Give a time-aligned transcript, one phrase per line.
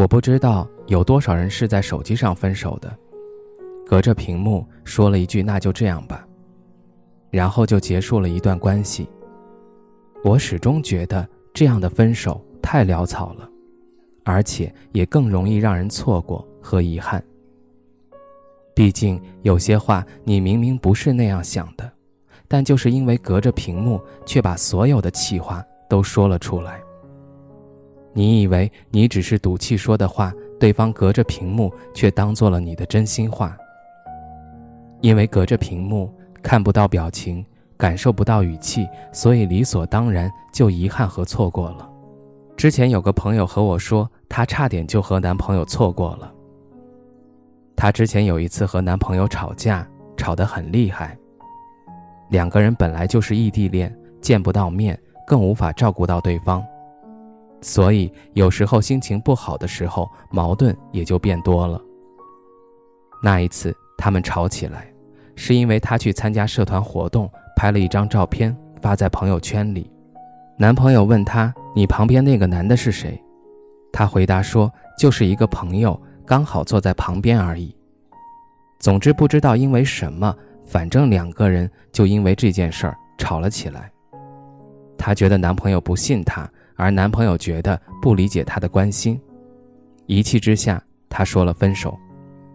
[0.00, 2.90] 我不知道有多少人是在手机上分手的，
[3.86, 6.26] 隔着屏幕说了一句“那就这样吧”，
[7.30, 9.06] 然后就结束了一段关系。
[10.24, 13.46] 我始终觉得这样的分手太潦草了，
[14.24, 17.22] 而且也更容易让人错过和遗憾。
[18.74, 21.92] 毕竟有些话你明明不是那样想的，
[22.48, 26.80] 但就是因为隔着屏幕，却把所有的气话都说了出来。
[28.12, 33.56] 你以为你只是赌气说的话，对方隔着屏幕却当做了你的真心话。
[35.00, 37.44] 因为隔着屏幕看不到表情，
[37.76, 41.88] 感受不到语气，所以理所当然就遗憾和错过了。
[42.56, 46.30] 之前有个朋友和我说，她差点就和男朋友错过了。
[47.74, 51.16] 她之前有一次和男朋友吵架，吵得很厉害。
[52.28, 56.62] 两个人本来就是异地恋，见不到面，更无法照顾到对方。
[57.60, 61.80] 所以有时候心情不好的时候，矛盾也就变多了。
[63.22, 64.90] 那一次他们吵起来，
[65.36, 69.90] 是因为她去参加社团活动，拍了一张照片发在朋友圈里。
[70.58, 73.22] 男朋友问她：“你旁边那个男的是谁？”
[73.92, 77.76] 她回答说：“就是一个朋友，刚好坐在旁边而已。”
[78.80, 83.90] 总之不知道因为什么，反正两个人就因为这件事儿吵了起来。
[85.00, 86.48] 她觉得男朋友不信她。
[86.76, 89.20] 而男朋友觉得不理解她的关心，
[90.06, 91.94] 一气之下，她说了分手。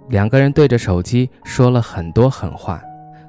[0.10, 2.82] 两个人对着手机说了很多狠话，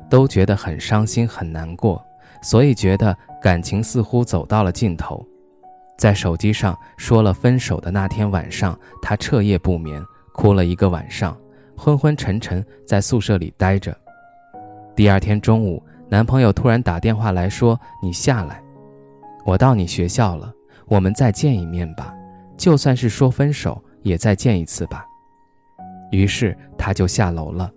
[0.08, 2.02] 都觉得很伤心很难过，
[2.40, 5.22] 所以觉得感情似乎走到了尽头。
[5.98, 11.36] 在手机上说了分手的那天晚上，她彻夜不眠，哭了一个晚上，
[11.76, 13.94] 昏昏沉沉在宿舍里待着。
[14.94, 18.62] 第二天中午，男朋友突然打电话来说：“你下来，
[19.46, 20.52] 我到你学校了。”
[20.88, 22.14] 我们再见一面吧，
[22.56, 25.04] 就算是说分手，也再见一次吧。
[26.12, 27.68] 于是他就下楼了。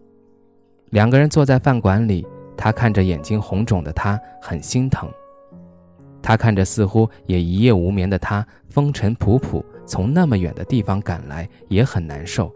[0.91, 2.24] 两个人坐在饭馆里，
[2.56, 5.07] 他看着眼睛红肿的他，很心疼；
[6.22, 12.53] 他看着似乎也一夜无眠的他，风尘仆仆从那么远的地方赶来，也很难受。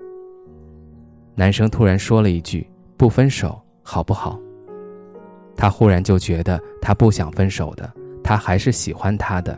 [1.34, 4.40] 男生突然说了一句：“不分手，好不好？”
[5.58, 7.92] 他忽然就觉得他不想分手的，
[8.24, 9.58] 他还是喜欢他的。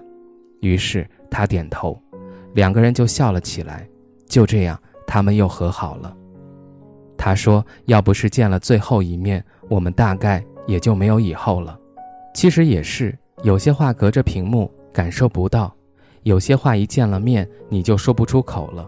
[0.61, 2.01] 于是他点头，
[2.53, 3.87] 两个人就笑了起来。
[4.27, 6.15] 就这样，他们又和好了。
[7.17, 11.79] 他说：“要不是见了最后一面，我们大概也就没有以后了。”
[12.33, 15.73] 其实也是，有些话隔着屏幕感受不到，
[16.23, 18.87] 有些话一见了面你就说不出口了，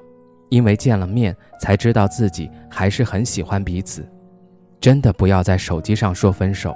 [0.49, 4.07] 因为见了面才知道自己还是很喜欢彼此。
[4.81, 6.75] 真的不要在手机上说分手，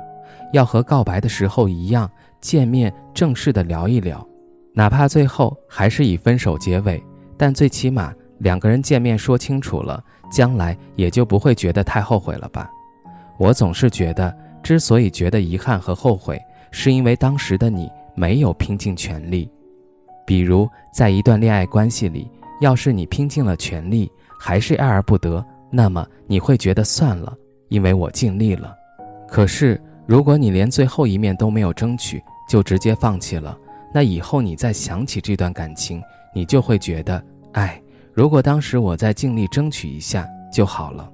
[0.54, 2.10] 要和告白的时候一样，
[2.40, 4.26] 见面正式的聊一聊。
[4.74, 7.04] 哪怕最后还是以分手结尾，
[7.38, 12.70] 但最起码两个人见面说清楚了，将来也就不会觉得太后悔了吧？
[13.38, 16.40] 我总是觉得，之所以觉得遗憾和后悔，
[16.72, 19.50] 是因为当时的你没有拼尽全力。
[20.26, 22.30] 比如，在一段恋爱关系里，
[22.62, 24.10] 要是你拼尽了全力，
[24.40, 27.36] 还是爱而不得，那么你会觉得算了，
[27.68, 28.74] 因为我尽力了。
[29.28, 33.58] 可是，如果你连最后一面都没有争取，就直接放弃了。
[33.94, 36.02] 那以后你再想起这段感情，
[36.34, 37.24] 你就会觉得，
[37.54, 37.82] 哎，
[38.14, 41.10] 如果当时我再尽力争取一下就好了。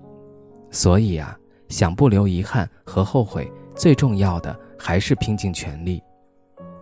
[0.70, 1.38] 所以啊，
[1.70, 6.02] 想不留遗憾和后悔，最重要的还是拼尽全力。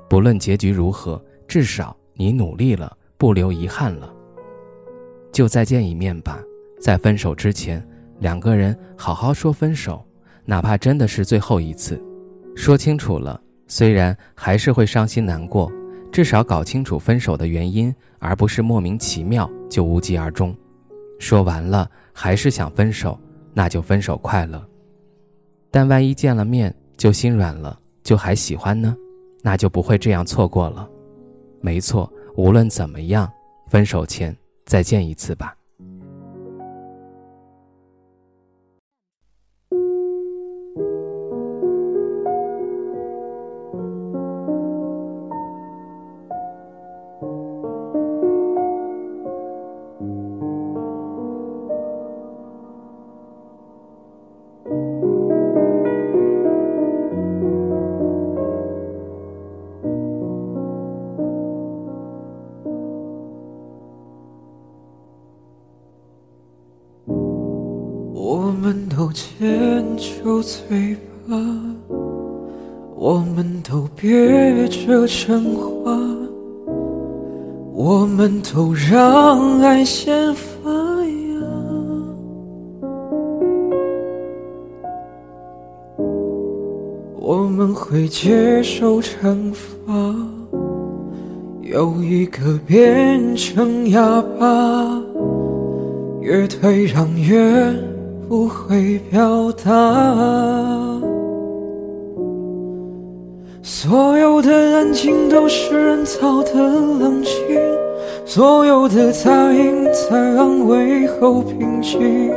[0.09, 4.13] 不论结局如何，至少你努力了，不留遗憾了。
[5.31, 6.39] 就再见一面吧，
[6.79, 7.85] 在分手之前，
[8.19, 10.05] 两个人好好说分手，
[10.45, 12.01] 哪怕真的是最后一次，
[12.55, 15.71] 说清楚了，虽然还是会伤心难过。
[16.11, 20.55] 至少搞清楚分手的原因，而不是莫名其妙就无疾而终。
[21.19, 23.19] 说完了还是想分手，
[23.53, 24.65] 那就分手快乐。
[25.69, 28.95] 但万一见了面就心软了，就还喜欢呢，
[29.41, 30.87] 那就不会这样错过了。
[31.59, 33.29] 没错，无论怎么样，
[33.67, 34.33] 分手前
[34.65, 35.53] 再见一次吧。
[69.13, 70.95] 间就醉
[71.27, 71.35] 吧，
[72.95, 75.91] 我们都憋着真话，
[77.73, 81.41] 我们都让爱先发芽。
[87.19, 89.93] 我们会接受惩罚，
[91.61, 95.01] 有一个变成哑巴，
[96.21, 97.94] 越退让越。
[98.27, 99.71] 不会表达，
[103.61, 107.33] 所有的安静都是人造的冷静，
[108.25, 112.31] 所有的答应在安慰后平静。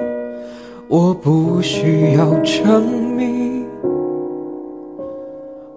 [0.88, 2.82] 我不需要证
[3.16, 3.64] 明，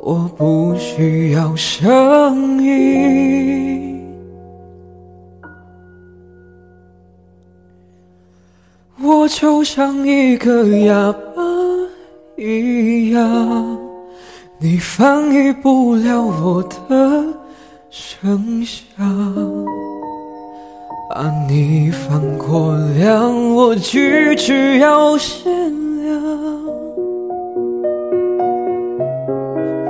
[0.02, 3.00] 我不需要声音。
[9.22, 11.44] 我就像一个哑巴
[12.36, 13.78] 一样，
[14.58, 17.24] 你翻译不了我的
[17.92, 18.84] 声响。
[21.08, 25.52] 把你放过量，我句句要限
[26.04, 26.20] 量。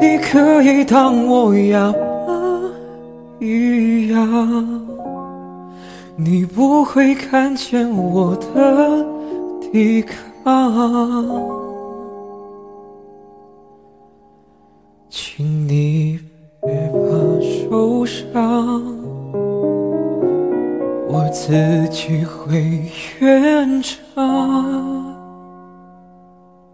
[0.01, 1.89] 你可以当我哑
[2.28, 2.33] 巴
[3.39, 4.81] 一样。
[6.18, 9.10] 你不会看见我的
[9.71, 10.12] 抵抗，
[15.09, 16.19] 请你
[16.62, 16.97] 别怕
[17.69, 18.83] 受伤，
[21.07, 22.91] 我自己会
[23.21, 24.90] 圆场。